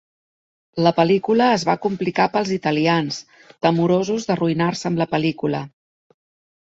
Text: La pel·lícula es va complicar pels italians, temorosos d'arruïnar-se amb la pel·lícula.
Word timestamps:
La 0.85 0.93
pel·lícula 0.99 1.49
es 1.57 1.65
va 1.67 1.75
complicar 1.83 2.25
pels 2.37 2.53
italians, 2.57 3.19
temorosos 3.67 4.29
d'arruïnar-se 4.31 4.91
amb 4.93 5.03
la 5.03 5.09
pel·lícula. 5.17 5.63